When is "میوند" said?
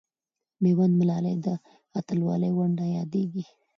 0.63-0.93